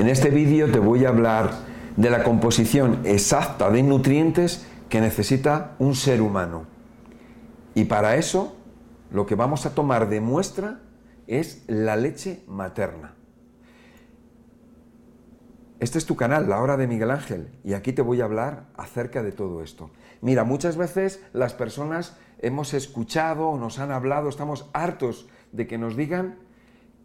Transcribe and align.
En 0.00 0.08
este 0.08 0.30
vídeo 0.30 0.72
te 0.72 0.78
voy 0.78 1.04
a 1.04 1.10
hablar 1.10 1.50
de 1.98 2.08
la 2.08 2.24
composición 2.24 3.02
exacta 3.04 3.70
de 3.70 3.82
nutrientes 3.82 4.66
que 4.88 4.98
necesita 4.98 5.76
un 5.78 5.94
ser 5.94 6.22
humano. 6.22 6.64
Y 7.74 7.84
para 7.84 8.16
eso 8.16 8.56
lo 9.10 9.26
que 9.26 9.34
vamos 9.34 9.66
a 9.66 9.74
tomar 9.74 10.08
de 10.08 10.22
muestra 10.22 10.80
es 11.26 11.64
la 11.66 11.96
leche 11.96 12.42
materna. 12.46 13.14
Este 15.80 15.98
es 15.98 16.06
tu 16.06 16.16
canal, 16.16 16.48
La 16.48 16.62
Hora 16.62 16.78
de 16.78 16.86
Miguel 16.86 17.10
Ángel, 17.10 17.50
y 17.62 17.74
aquí 17.74 17.92
te 17.92 18.00
voy 18.00 18.22
a 18.22 18.24
hablar 18.24 18.68
acerca 18.78 19.22
de 19.22 19.32
todo 19.32 19.62
esto. 19.62 19.90
Mira, 20.22 20.44
muchas 20.44 20.78
veces 20.78 21.22
las 21.34 21.52
personas 21.52 22.16
hemos 22.38 22.72
escuchado 22.72 23.54
nos 23.58 23.78
han 23.78 23.90
hablado, 23.90 24.30
estamos 24.30 24.70
hartos 24.72 25.28
de 25.52 25.66
que 25.66 25.76
nos 25.76 25.94
digan 25.94 26.38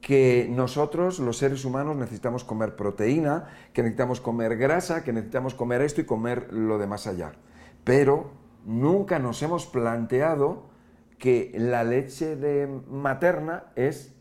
que 0.05 0.47
nosotros, 0.47 1.17
los 1.17 1.39
seres 1.39 1.65
humanos, 1.65 1.95
necesitamos 1.95 2.43
comer 2.43 2.75
proteína, 2.75 3.47
que 3.73 3.81
necesitamos 3.81 4.21
comer 4.21 4.55
grasa, 4.55 5.03
que 5.03 5.11
necesitamos 5.11 5.55
comer 5.55 5.81
esto 5.81 5.99
y 5.99 6.05
comer 6.05 6.53
lo 6.53 6.77
de 6.77 6.85
más 6.85 7.07
allá. 7.07 7.31
Pero 7.83 8.29
nunca 8.65 9.17
nos 9.17 9.41
hemos 9.41 9.65
planteado 9.65 10.69
que 11.17 11.51
la 11.57 11.83
leche 11.83 12.35
de 12.35 12.67
materna 12.87 13.71
es 13.75 14.13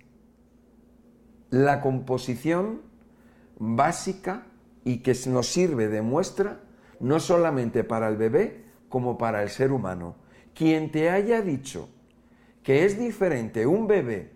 la 1.51 1.83
composición 1.83 2.81
básica 3.59 4.47
y 4.85 5.01
que 5.01 5.15
nos 5.27 5.49
sirve 5.49 5.89
de 5.89 6.01
muestra 6.01 6.63
no 6.99 7.21
solamente 7.21 7.85
para 7.85 8.09
el 8.09 8.17
bebé 8.17 8.65
como 8.89 9.19
para 9.19 9.43
el 9.43 9.51
ser 9.51 9.71
humano. 9.71 10.17
Quien 10.55 10.91
te 10.91 11.11
haya 11.11 11.43
dicho 11.43 11.91
que 12.63 12.87
es 12.87 12.99
diferente 12.99 13.67
un 13.67 13.87
bebé 13.87 14.34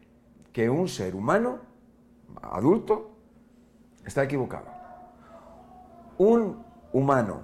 que 0.58 0.68
un 0.68 0.88
ser 0.88 1.14
humano 1.14 1.60
adulto 2.42 3.12
está 4.04 4.24
equivocado. 4.24 4.66
Un 6.18 6.64
humano 6.92 7.42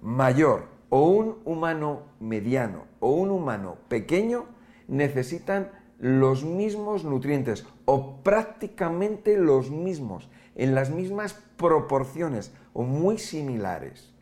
mayor 0.00 0.64
o 0.88 1.02
un 1.02 1.36
humano 1.44 2.04
mediano 2.18 2.84
o 2.98 3.10
un 3.10 3.30
humano 3.30 3.76
pequeño 3.88 4.46
necesitan 4.88 5.70
los 5.98 6.46
mismos 6.46 7.04
nutrientes 7.04 7.66
o 7.84 8.22
prácticamente 8.22 9.36
los 9.36 9.70
mismos, 9.70 10.30
en 10.54 10.74
las 10.74 10.88
mismas 10.88 11.34
proporciones 11.58 12.54
o 12.72 12.84
muy 12.84 13.18
similares. 13.18 14.14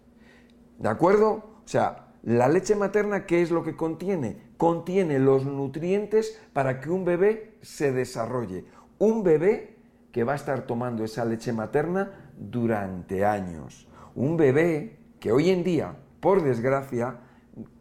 ¿De 0.81 0.89
acuerdo? 0.89 1.31
O 1.65 1.69
sea, 1.69 2.04
la 2.25 2.49
leche 2.49 2.75
materna, 2.75 3.27
¿qué 3.27 3.43
es 3.43 3.51
lo 3.51 3.63
que 3.63 3.77
contiene? 3.77 4.39
Contiene 4.57 5.19
los 5.19 5.45
nutrientes 5.45 6.41
para 6.55 6.81
que 6.81 6.89
un 6.89 7.05
bebé 7.05 7.59
se 7.61 7.93
desarrolle. 7.93 8.65
Un 8.99 9.23
bebé 9.23 9.77
que 10.11 10.25
va 10.25 10.33
a 10.33 10.37
estar 10.37 10.63
tomando 10.63 11.05
esa 11.05 11.27
leche 11.27 11.53
materna 11.53 12.33
durante 12.39 13.27
años. 13.27 13.87
Un 14.15 14.39
bebé 14.39 14.97
que 15.21 15.33
hoy 15.33 15.51
en 15.51 15.65
día, 15.65 15.97
por 16.21 16.43
desgracia, 16.43 17.19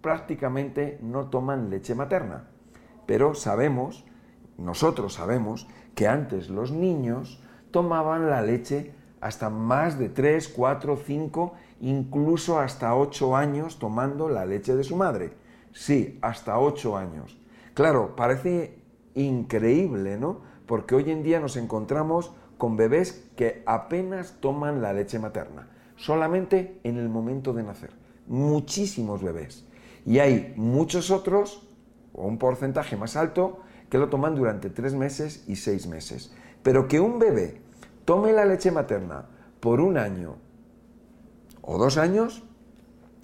prácticamente 0.02 1.00
no 1.02 1.30
toman 1.30 1.70
leche 1.70 1.96
materna. 1.96 2.50
Pero 3.06 3.36
sabemos, 3.36 4.04
nosotros 4.58 5.14
sabemos, 5.14 5.70
que 5.96 6.10
antes 6.10 6.50
los 6.50 6.74
niños 6.74 7.42
tomaban 7.72 8.30
la 8.30 8.42
leche 8.42 8.94
hasta 9.22 9.50
más 9.50 9.98
de 9.98 10.10
3, 10.10 10.50
4, 10.50 10.98
5, 10.98 11.54
incluso 11.84 12.60
hasta 12.60 12.96
8 12.96 13.36
años 13.36 13.78
tomando 13.78 14.30
la 14.30 14.46
leche 14.46 14.74
de 14.74 14.86
su 14.86 14.96
madre. 14.96 15.34
Sí, 15.74 16.18
hasta 16.22 16.58
8 16.58 16.96
años. 16.96 17.38
Claro, 17.74 18.16
parece 18.16 18.80
increíble, 19.16 20.18
¿no? 20.18 20.42
Porque 20.66 20.96
hoy 20.96 21.12
en 21.12 21.24
día 21.24 21.42
nos 21.42 21.58
encontramos 21.58 22.32
con 22.58 22.78
bebés 22.78 23.30
que 23.36 23.64
apenas 23.66 24.38
toman 24.40 24.82
la 24.82 24.94
leche 24.94 25.20
materna, 25.20 25.68
solamente 25.98 26.80
en 26.84 26.98
el 26.98 27.10
momento 27.10 27.52
de 27.52 27.64
nacer. 27.64 27.92
Muchísimos 28.28 29.22
bebés. 29.22 29.66
Y 30.06 30.20
hay 30.20 30.54
muchos 30.56 31.12
otros, 31.12 31.68
o 32.14 32.26
un 32.26 32.38
porcentaje 32.38 32.96
más 32.96 33.18
alto, 33.18 33.60
que 33.90 33.98
lo 33.98 34.08
toman 34.08 34.36
durante 34.36 34.70
3 34.70 34.96
meses 34.96 35.44
y 35.50 35.58
6 35.58 35.88
meses. 35.88 36.34
Pero 36.64 36.88
que 36.88 37.02
un 37.02 37.20
bebé 37.20 37.62
tome 38.06 38.32
la 38.32 38.46
leche 38.46 38.72
materna 38.72 39.26
por 39.60 39.82
un 39.82 39.98
año 39.98 40.38
o 41.64 41.78
dos 41.78 41.98
años, 41.98 42.44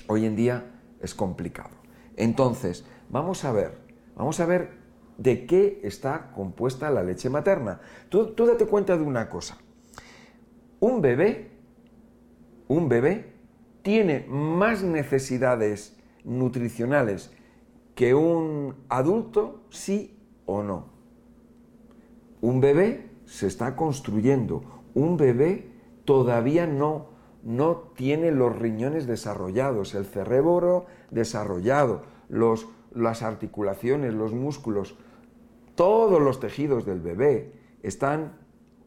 hoy 0.08 0.26
en 0.26 0.36
día 0.36 0.72
es 1.02 1.14
complicado. 1.14 1.76
Entonces, 2.16 2.86
vamos 3.10 3.46
a 3.46 3.52
ver, 3.52 3.78
vamos 4.16 4.40
a 4.40 4.46
ver 4.46 4.80
de 5.18 5.46
qué 5.46 5.82
está 5.84 6.32
compuesta 6.32 6.90
la 6.90 7.04
leche 7.04 7.30
materna. 7.30 7.82
Tú, 8.08 8.34
date 8.36 8.66
cuenta 8.66 8.98
de 8.98 9.04
una 9.04 9.30
cosa. 9.30 9.58
Un 10.80 11.02
bebé, 11.02 11.52
un 12.70 12.88
bebé 12.88 13.34
tiene 13.82 14.26
más 14.30 14.82
necesidades 14.82 15.98
nutricionales 16.24 17.34
que 17.96 18.16
un 18.16 18.76
adulto, 18.88 19.66
sí 19.70 20.18
o 20.46 20.64
no. 20.64 20.88
Un 22.40 22.62
bebé 22.62 23.10
se 23.26 23.48
está 23.48 23.76
construyendo. 23.76 24.84
Un 24.94 25.18
bebé 25.18 25.70
todavía 26.06 26.66
no, 26.66 27.09
no 27.44 27.78
tiene 27.96 28.32
los 28.32 28.58
riñones 28.58 29.08
desarrollados, 29.08 29.96
el 29.96 30.06
cerebro 30.06 30.86
desarrollado, 31.12 32.04
los, 32.28 32.68
las 32.94 33.22
articulaciones, 33.24 34.14
los 34.14 34.34
músculos, 34.34 34.98
todos 35.76 36.22
los 36.22 36.40
tejidos 36.40 36.86
del 36.86 37.00
bebé 37.00 37.54
están 37.84 38.38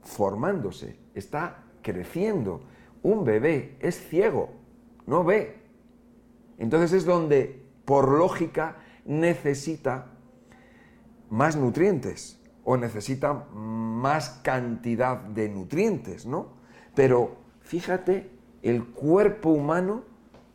formándose, 0.03 0.99
está 1.15 1.65
creciendo. 1.83 2.63
Un 3.03 3.25
bebé 3.25 3.77
es 3.81 3.99
ciego, 3.99 4.51
no 5.07 5.25
ve. 5.25 5.63
Entonces 6.59 6.93
es 6.93 7.05
donde, 7.05 7.65
por 7.85 8.09
lógica, 8.09 8.77
necesita 9.05 10.07
más 11.31 11.57
nutrientes 11.57 12.39
o 12.65 12.77
necesita 12.77 13.33
más 13.53 14.41
cantidad 14.45 15.17
de 15.17 15.49
nutrientes, 15.49 16.27
¿no? 16.27 16.49
Pero 16.95 17.37
fíjate 17.63 18.31
el 18.63 18.85
cuerpo 18.87 19.51
humano, 19.51 20.05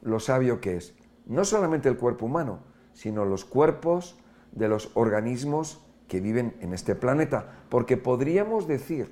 lo 0.02 0.20
sabio 0.20 0.62
que 0.62 0.78
es. 0.78 0.96
No 1.26 1.46
solamente 1.46 1.90
el 1.90 1.98
cuerpo 1.98 2.26
humano, 2.26 2.60
sino 2.94 3.26
los 3.26 3.46
cuerpos 3.46 4.18
de 4.52 4.70
los 4.70 4.92
organismos 4.94 5.84
que 6.08 6.22
viven 6.22 6.56
en 6.62 6.74
este 6.74 6.96
planeta. 6.96 7.54
Porque 7.70 7.98
podríamos 7.98 8.68
decir 8.68 9.12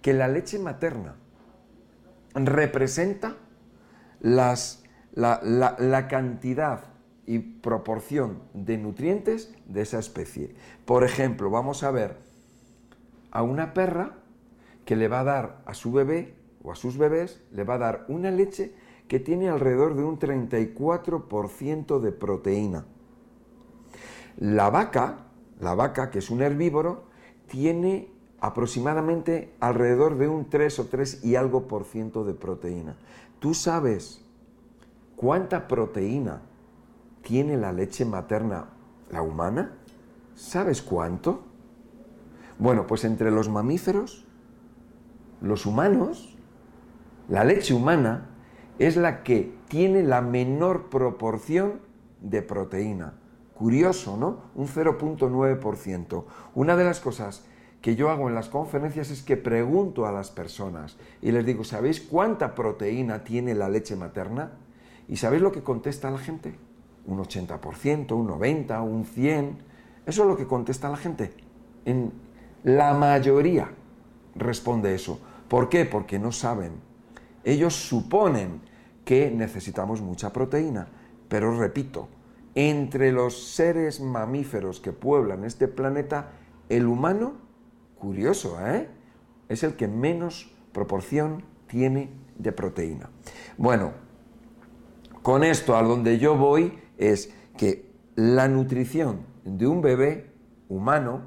que 0.00 0.12
la 0.12 0.28
leche 0.28 0.58
materna 0.58 1.16
representa 2.34 3.36
la 4.20 6.06
cantidad 6.08 6.84
y 7.26 7.38
proporción 7.38 8.42
de 8.54 8.78
nutrientes 8.78 9.52
de 9.66 9.82
esa 9.82 9.98
especie. 9.98 10.54
Por 10.84 11.04
ejemplo, 11.04 11.50
vamos 11.50 11.82
a 11.82 11.90
ver 11.90 12.16
a 13.30 13.42
una 13.42 13.74
perra 13.74 14.16
que 14.84 14.96
le 14.96 15.08
va 15.08 15.20
a 15.20 15.24
dar 15.24 15.62
a 15.66 15.74
su 15.74 15.92
bebé 15.92 16.34
o 16.62 16.72
a 16.72 16.76
sus 16.76 16.98
bebés, 16.98 17.42
le 17.52 17.64
va 17.64 17.74
a 17.74 17.78
dar 17.78 18.04
una 18.08 18.30
leche 18.30 18.72
que 19.08 19.18
tiene 19.18 19.48
alrededor 19.48 19.94
de 19.94 20.04
un 20.04 20.18
34% 20.18 22.00
de 22.00 22.12
proteína. 22.12 22.84
La 24.38 24.70
vaca, 24.70 25.26
la 25.60 25.74
vaca 25.74 26.10
que 26.10 26.20
es 26.20 26.30
un 26.30 26.42
herbívoro, 26.42 27.04
tiene 27.48 28.08
aproximadamente 28.40 29.52
alrededor 29.60 30.16
de 30.16 30.28
un 30.28 30.48
3 30.48 30.78
o 30.78 30.86
3 30.86 31.24
y 31.24 31.36
algo 31.36 31.66
por 31.66 31.84
ciento 31.84 32.24
de 32.24 32.34
proteína. 32.34 32.96
¿Tú 33.38 33.54
sabes 33.54 34.24
cuánta 35.16 35.66
proteína 35.66 36.42
tiene 37.22 37.56
la 37.56 37.72
leche 37.72 38.04
materna, 38.04 38.70
la 39.10 39.22
humana? 39.22 39.72
¿Sabes 40.34 40.80
cuánto? 40.82 41.40
Bueno, 42.58 42.86
pues 42.86 43.04
entre 43.04 43.30
los 43.30 43.48
mamíferos, 43.48 44.24
los 45.40 45.66
humanos, 45.66 46.36
la 47.30 47.44
leche 47.44 47.72
humana 47.72 48.28
es 48.78 48.96
la 48.98 49.22
que 49.22 49.54
tiene 49.68 50.02
la 50.02 50.20
menor 50.20 50.90
proporción 50.90 51.80
de 52.20 52.42
proteína. 52.42 53.14
Curioso, 53.54 54.18
¿no? 54.18 54.42
Un 54.54 54.68
0.9%. 54.68 56.24
Una 56.54 56.76
de 56.76 56.84
las 56.84 57.00
cosas 57.00 57.46
que 57.80 57.96
yo 57.96 58.10
hago 58.10 58.28
en 58.28 58.34
las 58.34 58.50
conferencias 58.50 59.10
es 59.10 59.22
que 59.22 59.38
pregunto 59.38 60.06
a 60.06 60.12
las 60.12 60.30
personas 60.30 60.98
y 61.22 61.30
les 61.32 61.46
digo, 61.46 61.64
¿sabéis 61.64 62.02
cuánta 62.02 62.54
proteína 62.54 63.24
tiene 63.24 63.54
la 63.54 63.70
leche 63.70 63.96
materna? 63.96 64.52
¿Y 65.08 65.16
sabéis 65.16 65.42
lo 65.42 65.52
que 65.52 65.62
contesta 65.62 66.10
la 66.10 66.18
gente? 66.18 66.54
un 67.06 67.18
80%, 67.18 68.12
un 68.12 68.28
90%, 68.28 68.82
un 68.82 69.04
100%. 69.04 69.54
Eso 70.06 70.22
es 70.22 70.28
lo 70.28 70.36
que 70.36 70.46
contesta 70.46 70.88
la 70.88 70.96
gente. 70.96 71.32
En 71.84 72.12
la 72.64 72.94
mayoría 72.94 73.70
responde 74.34 74.94
eso. 74.94 75.20
¿Por 75.48 75.68
qué? 75.68 75.84
Porque 75.84 76.18
no 76.18 76.32
saben. 76.32 76.72
Ellos 77.44 77.74
suponen 77.74 78.60
que 79.04 79.30
necesitamos 79.30 80.00
mucha 80.00 80.32
proteína. 80.32 80.88
Pero 81.28 81.56
repito, 81.58 82.08
entre 82.54 83.12
los 83.12 83.54
seres 83.54 84.00
mamíferos 84.00 84.80
que 84.80 84.92
pueblan 84.92 85.44
este 85.44 85.68
planeta, 85.68 86.32
el 86.68 86.86
humano, 86.86 87.34
curioso, 87.98 88.58
¿eh? 88.66 88.88
Es 89.48 89.62
el 89.62 89.74
que 89.74 89.88
menos 89.88 90.52
proporción 90.72 91.44
tiene 91.66 92.10
de 92.38 92.52
proteína. 92.52 93.10
Bueno, 93.58 93.92
con 95.22 95.44
esto 95.44 95.76
a 95.76 95.82
donde 95.82 96.18
yo 96.18 96.36
voy 96.36 96.78
es 96.98 97.32
que 97.56 97.90
la 98.16 98.48
nutrición 98.48 99.20
de 99.44 99.66
un 99.66 99.82
bebé 99.82 100.30
humano 100.68 101.22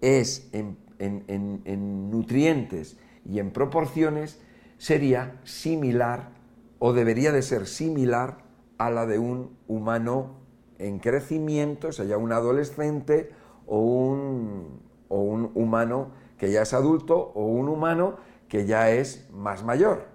es 0.00 0.48
en, 0.52 0.76
en 0.98 2.10
nutrientes 2.10 2.98
y 3.24 3.38
en 3.38 3.50
proporciones 3.50 4.40
sería 4.78 5.40
similar 5.44 6.30
o 6.78 6.92
debería 6.92 7.32
de 7.32 7.42
ser 7.42 7.66
similar 7.66 8.38
a 8.78 8.90
la 8.90 9.06
de 9.06 9.18
un 9.18 9.56
humano 9.66 10.36
en 10.78 10.98
crecimiento, 10.98 11.88
o 11.88 11.92
sea, 11.92 12.04
ya 12.04 12.18
un 12.18 12.32
adolescente 12.32 13.30
o 13.66 13.80
un, 13.80 14.80
o 15.08 15.20
un 15.20 15.50
humano 15.54 16.10
que 16.38 16.50
ya 16.50 16.62
es 16.62 16.74
adulto 16.74 17.32
o 17.34 17.46
un 17.46 17.68
humano 17.68 18.16
que 18.48 18.66
ya 18.66 18.90
es 18.90 19.28
más 19.32 19.64
mayor, 19.64 20.06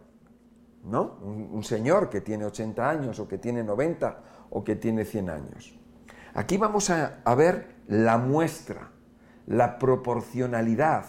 ¿no? 0.83 1.17
Un, 1.21 1.63
señor 1.63 2.09
que 2.09 2.21
tiene 2.21 2.45
80 2.45 2.89
años 2.89 3.19
o 3.19 3.27
que 3.27 3.37
tiene 3.37 3.63
90 3.63 4.19
o 4.51 4.63
que 4.63 4.75
tiene 4.75 5.05
100 5.05 5.29
años. 5.29 5.77
Aquí 6.33 6.57
vamos 6.57 6.89
a, 6.89 7.21
a 7.25 7.35
ver 7.35 7.75
la 7.87 8.17
muestra, 8.17 8.91
la 9.47 9.79
proporcionalidad 9.79 11.05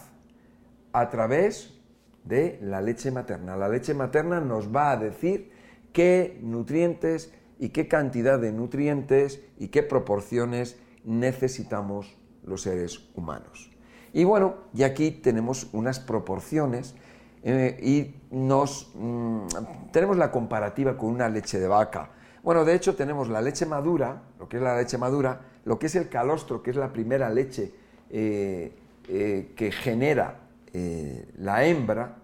a 0.92 1.10
través 1.10 1.81
de 2.24 2.58
la 2.62 2.80
leche 2.80 3.10
materna. 3.10 3.56
La 3.56 3.68
leche 3.68 3.94
materna 3.94 4.40
nos 4.40 4.74
va 4.74 4.92
a 4.92 4.96
decir 4.96 5.50
qué 5.92 6.38
nutrientes 6.42 7.32
y 7.58 7.70
qué 7.70 7.88
cantidad 7.88 8.38
de 8.38 8.52
nutrientes 8.52 9.40
y 9.58 9.68
qué 9.68 9.82
proporciones 9.82 10.78
necesitamos 11.04 12.16
los 12.44 12.62
seres 12.62 13.08
humanos. 13.14 13.70
Y 14.12 14.24
bueno, 14.24 14.54
y 14.74 14.82
aquí 14.82 15.10
tenemos 15.10 15.68
unas 15.72 16.00
proporciones 16.00 16.94
eh, 17.42 17.78
y 17.82 18.34
nos, 18.34 18.92
mm, 18.94 19.46
tenemos 19.90 20.16
la 20.16 20.30
comparativa 20.30 20.96
con 20.96 21.10
una 21.10 21.28
leche 21.28 21.58
de 21.58 21.66
vaca. 21.66 22.10
Bueno, 22.42 22.64
de 22.64 22.74
hecho 22.74 22.94
tenemos 22.94 23.28
la 23.28 23.40
leche 23.40 23.66
madura, 23.66 24.22
lo 24.38 24.48
que 24.48 24.56
es 24.58 24.62
la 24.62 24.76
leche 24.76 24.98
madura, 24.98 25.40
lo 25.64 25.78
que 25.78 25.86
es 25.86 25.94
el 25.94 26.08
calostro, 26.08 26.62
que 26.62 26.70
es 26.70 26.76
la 26.76 26.92
primera 26.92 27.30
leche 27.30 27.72
eh, 28.10 28.72
eh, 29.08 29.52
que 29.56 29.72
genera 29.72 30.41
la 30.72 31.64
hembra 31.64 32.16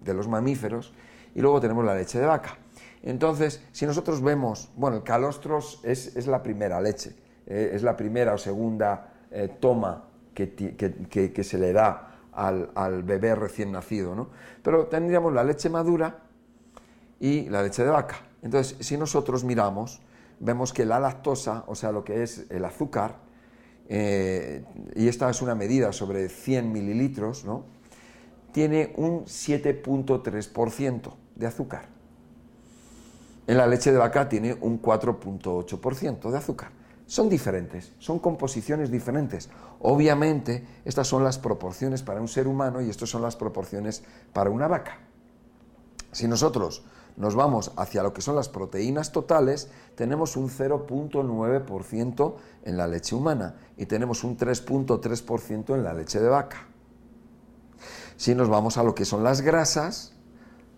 de 0.00 0.14
los 0.14 0.28
mamíferos, 0.28 0.92
y 1.34 1.40
luego 1.40 1.60
tenemos 1.60 1.84
la 1.84 1.94
leche 1.94 2.18
de 2.18 2.26
vaca. 2.26 2.58
Entonces, 3.02 3.62
si 3.72 3.86
nosotros 3.86 4.22
vemos, 4.22 4.70
bueno, 4.76 4.96
el 4.96 5.02
calostro 5.02 5.58
es, 5.82 6.26
la 6.26 6.42
primera 6.42 6.80
leche, 6.80 7.14
es 7.46 7.82
la 7.82 7.96
primera 7.96 8.34
o 8.34 8.38
segunda 8.38 9.12
toma 9.60 10.04
que, 10.34 11.40
se 11.42 11.58
le 11.58 11.72
da 11.72 12.14
al, 12.32 13.02
bebé 13.02 13.34
recién 13.34 13.72
nacido, 13.72 14.14
¿no? 14.14 14.30
Pero 14.62 14.86
tendríamos 14.86 15.32
la 15.32 15.44
leche 15.44 15.68
madura 15.68 16.18
y 17.20 17.48
la 17.48 17.62
leche 17.62 17.84
de 17.84 17.90
vaca. 17.90 18.16
Entonces, 18.42 18.76
si 18.80 18.96
nosotros 18.96 19.44
miramos, 19.44 20.02
vemos 20.40 20.72
que 20.72 20.84
la 20.84 20.98
lactosa, 20.98 21.64
o 21.66 21.74
sea, 21.74 21.92
lo 21.92 22.04
que 22.04 22.22
es 22.22 22.46
el 22.50 22.64
azúcar, 22.64 23.16
eh, 23.88 24.64
y 24.96 25.08
esta 25.08 25.30
es 25.30 25.42
una 25.42 25.54
medida 25.54 25.92
sobre 25.92 26.28
100 26.28 26.72
mililitros, 26.72 27.44
¿no? 27.44 27.64
Tiene 28.54 28.94
un 28.96 29.26
7.3% 29.26 31.12
de 31.34 31.46
azúcar. 31.46 31.88
En 33.46 33.58
la 33.58 33.66
leche 33.66 33.92
de 33.92 33.98
vaca 33.98 34.30
tiene 34.30 34.54
un 34.54 34.80
4.8% 34.80 36.30
de 36.30 36.38
azúcar 36.38 36.70
son 37.06 37.28
diferentes, 37.28 37.92
son 37.98 38.18
composiciones 38.18 38.90
diferentes. 38.90 39.50
Obviamente, 39.80 40.66
estas 40.84 41.06
son 41.06 41.22
las 41.22 41.38
proporciones 41.38 42.02
para 42.02 42.20
un 42.20 42.28
ser 42.28 42.48
humano 42.48 42.80
y 42.80 42.88
estas 42.88 43.10
son 43.10 43.22
las 43.22 43.36
proporciones 43.36 44.02
para 44.32 44.50
una 44.50 44.68
vaca. 44.68 44.98
Si 46.12 46.26
nosotros 46.28 46.82
nos 47.16 47.34
vamos 47.34 47.72
hacia 47.76 48.02
lo 48.02 48.12
que 48.12 48.22
son 48.22 48.36
las 48.36 48.48
proteínas 48.48 49.12
totales, 49.12 49.68
tenemos 49.94 50.36
un 50.36 50.48
0.9% 50.48 52.34
en 52.64 52.76
la 52.76 52.86
leche 52.86 53.14
humana 53.14 53.56
y 53.76 53.86
tenemos 53.86 54.24
un 54.24 54.36
3.3% 54.36 55.74
en 55.74 55.84
la 55.84 55.92
leche 55.92 56.20
de 56.20 56.28
vaca. 56.28 56.68
Si 58.16 58.34
nos 58.34 58.48
vamos 58.48 58.78
a 58.78 58.82
lo 58.82 58.94
que 58.94 59.04
son 59.04 59.24
las 59.24 59.40
grasas, 59.40 60.14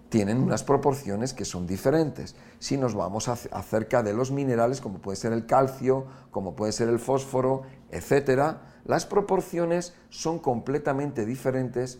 tienen 0.09 0.41
unas 0.41 0.63
proporciones 0.63 1.35
que 1.35 1.45
son 1.45 1.67
diferentes. 1.67 2.37
Si 2.59 2.77
nos 2.77 2.95
vamos 2.95 3.29
acerca 3.29 4.03
de 4.03 4.13
los 4.13 4.31
minerales, 4.31 4.81
como 4.81 5.01
puede 5.01 5.17
ser 5.17 5.33
el 5.33 5.47
calcio, 5.47 6.07
como 6.31 6.55
puede 6.55 6.73
ser 6.73 6.89
el 6.89 6.99
fósforo, 6.99 7.63
etc., 7.91 8.57
las 8.85 9.05
proporciones 9.05 9.95
son 10.11 10.39
completamente 10.39 11.27
diferentes 11.27 11.99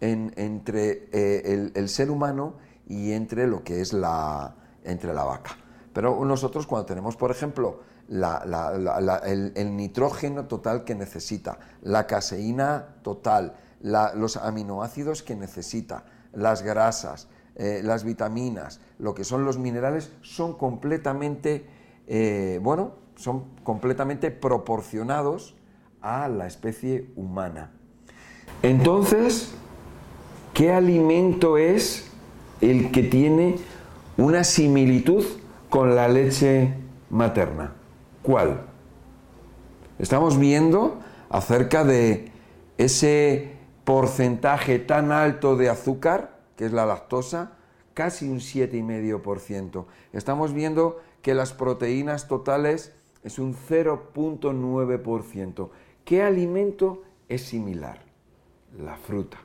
entre 0.00 1.08
eh, 1.12 1.70
el, 1.74 1.88
ser 1.88 2.10
humano 2.10 2.54
y 2.88 3.12
entre 3.12 3.46
lo 3.46 3.62
que 3.62 3.80
es 3.80 3.92
la, 3.92 4.56
entre 4.82 5.14
la 5.14 5.24
vaca. 5.24 5.56
Pero 5.92 6.24
nosotros 6.24 6.66
cuando 6.66 6.86
tenemos, 6.86 7.16
por 7.16 7.30
ejemplo, 7.30 7.80
el, 8.08 9.52
el, 9.54 9.76
nitrógeno 9.76 10.46
total 10.46 10.84
que 10.84 10.94
necesita, 10.94 11.58
la 11.82 12.06
caseína 12.06 12.96
total, 13.02 13.54
los 13.82 14.36
aminoácidos 14.36 15.22
que 15.22 15.36
necesita, 15.36 16.04
las 16.32 16.62
grasas, 16.62 17.28
eh, 17.56 17.80
las 17.82 18.04
vitaminas, 18.04 18.80
lo 18.98 19.14
que 19.14 19.24
son 19.24 19.44
los 19.44 19.58
minerales, 19.58 20.12
son 20.22 20.54
completamente, 20.54 21.66
eh, 22.06 22.60
bueno, 22.62 22.92
son 23.16 23.44
completamente 23.62 24.30
proporcionados 24.30 25.54
a 26.00 26.28
la 26.28 26.46
especie 26.46 27.10
humana. 27.16 27.70
Entonces, 28.62 29.52
¿qué 30.54 30.72
alimento 30.72 31.58
es 31.58 32.08
el 32.60 32.90
que 32.90 33.02
tiene 33.02 33.56
una 34.16 34.44
similitud 34.44 35.24
con 35.68 35.94
la 35.94 36.08
leche 36.08 36.74
materna? 37.10 37.74
¿Cuál? 38.22 38.62
Estamos 39.98 40.38
viendo 40.38 41.00
acerca 41.28 41.84
de 41.84 42.32
ese 42.78 43.51
porcentaje 43.84 44.78
tan 44.78 45.12
alto 45.12 45.56
de 45.56 45.68
azúcar 45.68 46.32
que 46.56 46.64
es 46.66 46.72
la 46.72 46.86
lactosa, 46.86 47.52
casi 47.94 48.28
un 48.28 48.38
7,5%. 48.38 49.86
Estamos 50.12 50.52
viendo 50.52 51.00
que 51.22 51.34
las 51.34 51.52
proteínas 51.52 52.28
totales 52.28 52.94
es 53.22 53.38
un 53.38 53.54
0.9%. 53.54 55.70
¿Qué 56.04 56.22
alimento 56.22 57.02
es 57.28 57.42
similar? 57.42 58.02
La 58.78 58.96
fruta. 58.96 59.38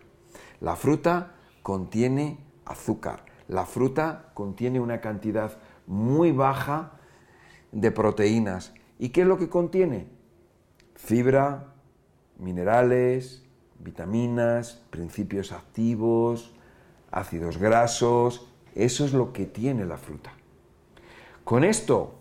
La 0.59 0.75
fruta 0.75 1.35
contiene 1.61 2.39
azúcar. 2.65 3.25
La 3.47 3.65
fruta 3.65 4.31
contiene 4.33 4.79
una 4.79 5.01
cantidad 5.01 5.59
muy 5.85 6.31
baja 6.31 6.93
de 7.71 7.91
proteínas. 7.91 8.73
¿Y 8.99 9.09
qué 9.09 9.21
es 9.21 9.27
lo 9.27 9.37
que 9.37 9.49
contiene? 9.49 10.07
Fibra, 10.95 11.75
minerales, 12.37 13.43
vitaminas, 13.79 14.83
principios 14.89 15.51
activos, 15.51 16.53
ácidos 17.11 17.57
grasos, 17.57 18.47
eso 18.75 19.05
es 19.05 19.13
lo 19.13 19.33
que 19.33 19.45
tiene 19.45 19.85
la 19.85 19.97
fruta. 19.97 20.31
Con 21.43 21.63
esto, 21.63 22.15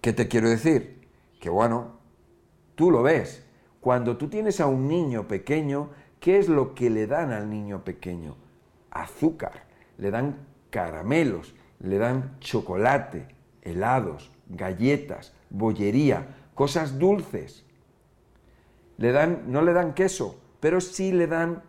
¿qué 0.00 0.12
te 0.12 0.28
quiero 0.28 0.48
decir? 0.48 1.08
Que 1.40 1.50
bueno, 1.50 1.96
tú 2.74 2.90
lo 2.90 3.02
ves. 3.02 3.44
Cuando 3.80 4.16
tú 4.16 4.28
tienes 4.28 4.60
a 4.60 4.66
un 4.66 4.88
niño 4.88 5.28
pequeño, 5.28 5.90
¿qué 6.20 6.38
es 6.38 6.48
lo 6.48 6.74
que 6.74 6.90
le 6.90 7.06
dan 7.06 7.32
al 7.32 7.48
niño 7.50 7.84
pequeño? 7.84 8.36
Azúcar, 8.90 9.64
le 9.98 10.10
dan 10.10 10.36
caramelos, 10.70 11.54
le 11.80 11.98
dan 11.98 12.36
chocolate, 12.40 13.28
helados, 13.62 14.30
galletas, 14.48 15.32
bollería, 15.50 16.26
cosas 16.54 16.98
dulces. 16.98 17.64
Le 18.98 19.12
dan, 19.12 19.44
no 19.46 19.62
le 19.62 19.72
dan 19.72 19.94
queso, 19.94 20.40
pero 20.60 20.80
sí 20.80 21.12
le 21.12 21.26
dan 21.26 21.62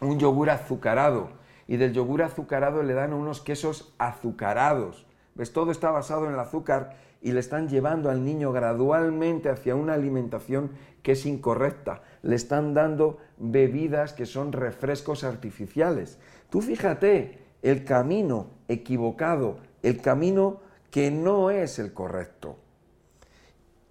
un 0.00 0.18
yogur 0.18 0.50
azucarado, 0.50 1.30
y 1.66 1.76
del 1.76 1.92
yogur 1.92 2.22
azucarado 2.22 2.82
le 2.82 2.94
dan 2.94 3.12
unos 3.12 3.40
quesos 3.40 3.94
azucarados. 3.98 5.06
¿Ves? 5.34 5.52
Todo 5.52 5.70
está 5.70 5.90
basado 5.90 6.26
en 6.26 6.32
el 6.32 6.40
azúcar 6.40 6.96
y 7.20 7.32
le 7.32 7.40
están 7.40 7.68
llevando 7.68 8.10
al 8.10 8.24
niño 8.24 8.52
gradualmente 8.52 9.50
hacia 9.50 9.74
una 9.74 9.94
alimentación 9.94 10.70
que 11.02 11.12
es 11.12 11.26
incorrecta. 11.26 12.02
Le 12.22 12.36
están 12.36 12.74
dando 12.74 13.18
bebidas 13.36 14.14
que 14.14 14.26
son 14.26 14.52
refrescos 14.52 15.24
artificiales. 15.24 16.18
Tú 16.48 16.62
fíjate 16.62 17.38
el 17.62 17.84
camino 17.84 18.48
equivocado, 18.66 19.58
el 19.82 20.00
camino 20.00 20.60
que 20.90 21.10
no 21.10 21.50
es 21.50 21.78
el 21.78 21.92
correcto. 21.92 22.56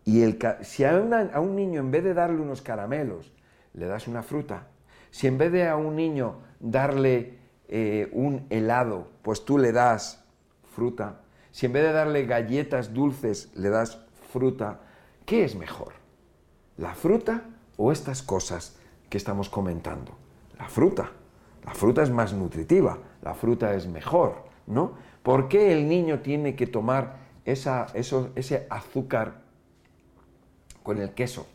Y 0.04 0.24
el, 0.24 0.40
si 0.62 0.84
a, 0.84 0.98
a 0.98 1.40
un 1.40 1.56
niño 1.56 1.82
en 1.82 1.92
vez 1.92 2.04
de 2.04 2.14
darle 2.14 2.42
unos 2.42 2.62
caramelos, 2.62 3.32
le 3.74 3.86
das 3.86 4.08
una 4.08 4.24
fruta, 4.24 4.68
si 5.12 5.28
en 5.28 5.38
vez 5.38 5.52
de 5.52 5.68
a 5.68 5.76
un 5.76 5.96
niño 5.96 6.36
darle 6.60 7.40
eh, 7.68 8.10
un 8.14 8.46
helado, 8.50 9.08
pues 9.22 9.46
tú 9.46 9.58
le 9.58 9.72
das 9.72 10.24
fruta. 10.76 11.22
Si 11.52 11.66
en 11.66 11.74
vez 11.74 11.84
de 11.84 11.92
darle 11.92 12.26
galletas 12.26 12.94
dulces 12.94 13.52
le 13.56 13.70
das 13.70 14.00
fruta, 14.32 14.80
¿qué 15.26 15.44
es 15.44 15.56
mejor? 15.56 15.94
¿La 16.78 16.94
fruta 16.94 17.42
o 17.78 17.92
estas 17.92 18.22
cosas 18.22 18.78
que 19.10 19.18
estamos 19.18 19.50
comentando? 19.50 20.16
La 20.60 20.70
fruta. 20.70 21.12
La 21.66 21.74
fruta 21.74 22.04
es 22.04 22.10
más 22.10 22.34
nutritiva, 22.34 22.98
la 23.22 23.34
fruta 23.34 23.74
es 23.74 23.88
mejor, 23.88 24.46
¿no? 24.68 24.94
¿Por 25.22 25.50
qué 25.50 25.74
el 25.74 25.90
niño 25.90 26.22
tiene 26.22 26.56
que 26.56 26.66
tomar 26.66 27.18
esa, 27.44 27.88
ese 27.94 28.68
azúcar 28.70 29.42
con 30.84 31.00
el 31.02 31.14
queso? 31.14 31.46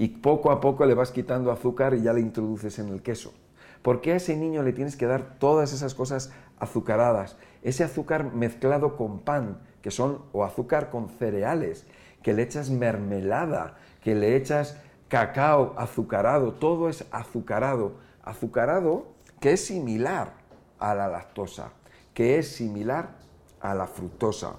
Y 0.00 0.06
poco 0.08 0.52
a 0.52 0.60
poco 0.60 0.86
le 0.86 0.94
vas 0.94 1.10
quitando 1.10 1.50
azúcar 1.50 1.92
y 1.92 2.02
ya 2.02 2.12
le 2.12 2.20
introduces 2.20 2.78
en 2.78 2.88
el 2.88 3.02
queso. 3.02 3.34
¿Por 3.82 4.00
qué 4.00 4.12
a 4.12 4.16
ese 4.16 4.36
niño 4.36 4.62
le 4.62 4.72
tienes 4.72 4.94
que 4.94 5.06
dar 5.06 5.40
todas 5.40 5.72
esas 5.72 5.92
cosas 5.92 6.30
azucaradas? 6.60 7.36
Ese 7.62 7.82
azúcar 7.82 8.32
mezclado 8.32 8.96
con 8.96 9.18
pan, 9.18 9.58
que 9.82 9.90
son, 9.90 10.22
o 10.32 10.44
azúcar 10.44 10.90
con 10.90 11.08
cereales, 11.08 11.84
que 12.22 12.32
le 12.32 12.42
echas 12.42 12.70
mermelada, 12.70 13.76
que 14.00 14.14
le 14.14 14.36
echas 14.36 14.76
cacao 15.08 15.74
azucarado, 15.76 16.52
todo 16.52 16.88
es 16.88 17.04
azucarado. 17.10 17.94
Azucarado 18.22 19.08
que 19.40 19.54
es 19.54 19.66
similar 19.66 20.34
a 20.78 20.94
la 20.94 21.08
lactosa, 21.08 21.72
que 22.14 22.38
es 22.38 22.46
similar 22.46 23.16
a 23.60 23.74
la 23.74 23.88
fructosa. 23.88 24.54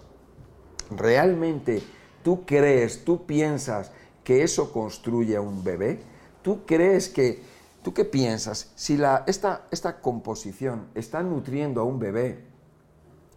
¿Realmente 0.91 1.81
tú 2.23 2.45
crees, 2.45 3.05
tú 3.05 3.25
piensas 3.25 3.93
que 4.29 4.43
eso 4.43 4.71
construye 4.71 5.35
a 5.37 5.41
un 5.41 5.63
bebé? 5.63 6.03
¿Tú 6.43 6.63
crees 6.63 7.09
que, 7.09 7.41
tú 7.81 7.95
qué 7.95 8.05
piensas? 8.05 8.71
Si 8.75 8.95
la, 8.95 9.23
esta, 9.25 9.65
esta 9.71 10.01
composición 10.01 10.85
está 10.93 11.23
nutriendo 11.23 11.81
a 11.81 11.83
un 11.83 11.97
bebé, 11.97 12.45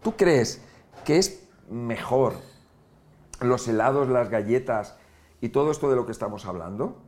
¿tú 0.02 0.14
crees 0.18 0.60
que 1.06 1.16
es 1.16 1.44
mejor 1.70 2.34
los 3.40 3.66
helados, 3.68 4.10
las 4.10 4.28
galletas 4.28 4.96
y 5.40 5.48
todo 5.48 5.70
esto 5.70 5.88
de 5.88 5.96
lo 5.96 6.04
que 6.04 6.12
estamos 6.12 6.44
hablando? 6.44 6.98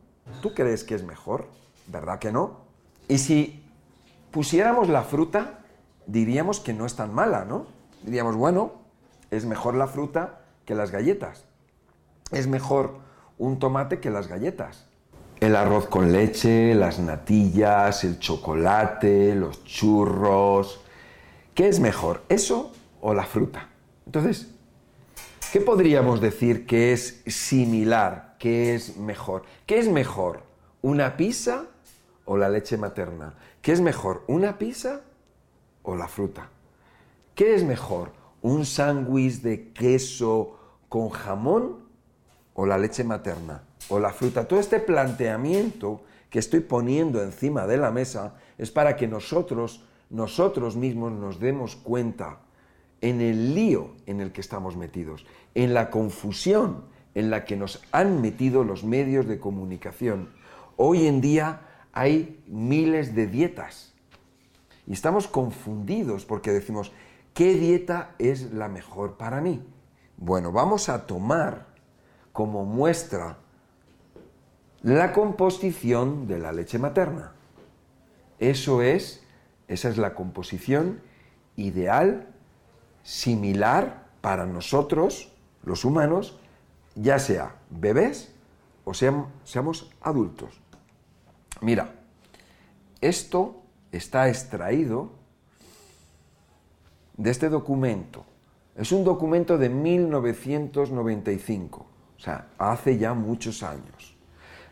¿Tú 0.41 0.55
crees 0.55 0.83
que 0.83 0.95
es 0.95 1.03
mejor? 1.03 1.47
¿Verdad 1.85 2.17
que 2.17 2.31
no? 2.31 2.61
Y 3.07 3.19
si 3.19 3.63
pusiéramos 4.31 4.89
la 4.89 5.03
fruta, 5.03 5.59
diríamos 6.07 6.59
que 6.59 6.73
no 6.73 6.87
es 6.87 6.95
tan 6.95 7.13
mala, 7.13 7.45
¿no? 7.45 7.67
Diríamos, 8.01 8.35
bueno, 8.35 8.71
es 9.29 9.45
mejor 9.45 9.75
la 9.75 9.85
fruta 9.85 10.41
que 10.65 10.73
las 10.73 10.89
galletas. 10.89 11.45
Es 12.31 12.47
mejor 12.47 13.04
un 13.37 13.59
tomate 13.59 13.99
que 13.99 14.09
las 14.09 14.27
galletas. 14.27 14.85
El 15.39 15.55
arroz 15.55 15.87
con 15.87 16.11
leche, 16.11 16.73
las 16.75 16.99
natillas, 16.99 18.03
el 18.03 18.19
chocolate, 18.19 19.35
los 19.35 19.63
churros. 19.65 20.81
¿Qué 21.53 21.67
es 21.67 21.79
mejor, 21.79 22.23
eso 22.29 22.71
o 23.01 23.13
la 23.13 23.25
fruta? 23.25 23.69
Entonces, 24.05 24.55
¿Qué 25.55 25.61
podríamos 25.61 26.19
decir 26.19 26.65
que 26.65 26.91
es 26.91 27.21
similar, 27.27 28.35
que 28.39 28.75
es 28.75 28.97
mejor? 28.97 29.43
¿Qué 29.65 29.79
es 29.79 29.87
mejor? 29.87 30.43
¿Una 30.81 31.15
pizza 31.15 31.67
o 32.25 32.35
la 32.35 32.49
leche 32.49 32.77
materna? 32.77 33.35
¿Qué 33.61 33.71
es 33.71 33.79
mejor? 33.79 34.25
¿Una 34.27 34.57
pizza 34.57 34.99
o 35.81 35.95
la 35.95 36.09
fruta? 36.09 36.49
¿Qué 37.35 37.55
es 37.55 37.63
mejor? 37.63 38.11
¿Un 38.41 38.65
sándwich 38.65 39.43
de 39.43 39.71
queso 39.71 40.59
con 40.89 41.09
jamón 41.09 41.84
o 42.55 42.65
la 42.65 42.77
leche 42.77 43.03
materna 43.03 43.61
o 43.89 43.99
la 43.99 44.11
fruta? 44.11 44.47
Todo 44.47 44.59
este 44.59 44.79
planteamiento 44.79 46.01
que 46.29 46.39
estoy 46.39 46.61
poniendo 46.61 47.21
encima 47.21 47.67
de 47.67 47.77
la 47.77 47.91
mesa 47.91 48.35
es 48.57 48.71
para 48.71 48.95
que 48.95 49.07
nosotros, 49.07 49.85
nosotros 50.09 50.75
mismos 50.75 51.11
nos 51.11 51.39
demos 51.39 51.75
cuenta 51.75 52.39
en 53.01 53.21
el 53.21 53.53
lío 53.53 53.91
en 54.07 54.19
el 54.19 54.31
que 54.31 54.41
estamos 54.41 54.75
metidos, 54.75 55.25
en 55.53 55.73
la 55.73 55.91
confusión 55.91 56.83
en 57.13 57.29
la 57.29 57.45
que 57.45 57.55
nos 57.55 57.81
han 57.91 58.21
metido 58.21 58.63
los 58.63 58.83
medios 58.83 59.25
de 59.27 59.39
comunicación. 59.39 60.29
Hoy 60.75 61.07
en 61.07 61.21
día 61.21 61.61
hay 61.93 62.43
miles 62.47 63.15
de 63.15 63.27
dietas 63.27 63.93
y 64.85 64.93
estamos 64.93 65.27
confundidos 65.27 66.25
porque 66.25 66.51
decimos, 66.51 66.91
¿qué 67.33 67.53
dieta 67.53 68.15
es 68.19 68.51
la 68.51 68.67
mejor 68.67 69.15
para 69.15 69.39
mí? 69.39 69.63
Bueno, 70.17 70.51
vamos 70.51 70.89
a 70.89 71.07
tomar 71.07 71.67
como 72.35 72.65
muestra 72.65 73.37
la 74.83 75.13
composición 75.13 76.27
de 76.27 76.37
la 76.37 76.51
leche 76.51 76.77
materna. 76.77 77.31
Eso 78.39 78.81
es, 78.81 79.23
esa 79.69 79.87
es 79.87 79.97
la 79.97 80.13
composición 80.13 80.99
ideal 81.55 82.27
similar 83.03 84.03
para 84.19 84.45
nosotros, 84.45 85.31
los 85.63 85.85
humanos, 85.85 86.37
ya 86.95 87.19
sea 87.19 87.55
bebés 87.69 88.33
o 88.83 88.93
seamos 88.93 89.89
adultos. 90.01 90.59
Mira, 91.61 91.95
esto 92.99 93.61
está 93.93 94.27
extraído 94.27 95.11
de 97.15 97.31
este 97.31 97.47
documento. 97.47 98.25
Es 98.75 98.91
un 98.91 99.05
documento 99.05 99.57
de 99.57 99.69
1995, 99.69 101.79
o 101.79 101.94
hace 102.57 102.97
ya 102.97 103.13
muchos 103.13 103.63
años. 103.63 104.15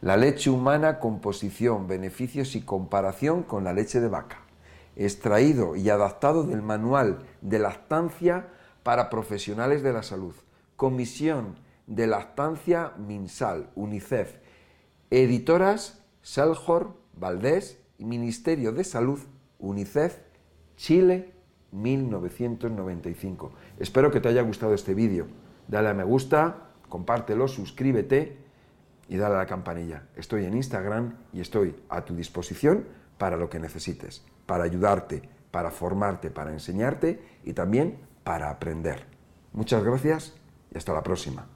La 0.01 0.17
leche 0.17 0.49
humana, 0.49 0.99
composición, 0.99 1.87
beneficios 1.87 2.55
y 2.55 2.61
comparación 2.61 3.43
con 3.43 3.63
la 3.63 3.73
leche 3.73 3.99
de 3.99 4.09
vaca 4.09 4.43
extraído 4.95 5.75
y 5.75 5.89
adaptado 5.89 6.43
del 6.43 6.61
Manual 6.61 7.19
de 7.41 7.59
Lactancia 7.59 8.47
para 8.83 9.09
Profesionales 9.09 9.83
de 9.83 9.93
la 9.93 10.03
Salud, 10.03 10.35
Comisión 10.75 11.55
de 11.87 12.07
Lactancia 12.07 12.93
MinSal, 12.97 13.69
UNICEF, 13.75 14.37
editoras 15.09 16.03
Saljor, 16.21 16.95
Valdés 17.15 17.79
y 17.97 18.05
Ministerio 18.05 18.71
de 18.71 18.83
Salud, 18.83 19.19
UNICEF, 19.59 20.19
Chile, 20.77 21.33
1995. 21.71 23.51
Espero 23.79 24.11
que 24.11 24.19
te 24.19 24.29
haya 24.29 24.41
gustado 24.41 24.73
este 24.73 24.93
vídeo. 24.93 25.27
Dale 25.67 25.89
a 25.89 25.93
me 25.93 26.03
gusta, 26.03 26.69
compártelo, 26.93 27.47
suscríbete 27.47 28.37
y 29.09 29.17
dale 29.17 29.33
a 29.33 29.39
la 29.39 29.47
campanilla. 29.47 30.03
Estoy 30.15 30.45
en 30.45 30.53
Instagram 30.53 31.15
y 31.33 31.41
estoy 31.41 31.75
a 31.89 32.05
tu 32.05 32.15
disposición 32.15 32.85
para 33.17 33.35
lo 33.35 33.49
que 33.49 33.57
necesites 33.57 34.23
para 34.45 34.65
ayudarte, 34.65 35.27
para 35.49 35.71
formarte, 35.71 36.29
para 36.29 36.51
enseñarte 36.51 37.19
y 37.43 37.53
también 37.53 37.97
para 38.23 38.51
aprender. 38.51 39.07
Muchas 39.53 39.83
gracias 39.83 40.35
y 40.71 40.77
hasta 40.77 40.93
la 40.93 41.01
próxima. 41.01 41.52